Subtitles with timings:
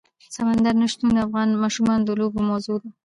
[0.35, 2.89] سمندر نه شتون د افغان ماشومانو د لوبو موضوع ده.